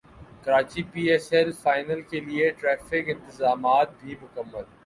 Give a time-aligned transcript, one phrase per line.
[0.43, 4.63] Karachi P S L final کیلئے traffic انتظامات بھی مکمل